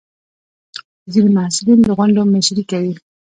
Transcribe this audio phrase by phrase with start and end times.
[1.11, 2.93] ځینې محصلین د غونډو مشري کوي.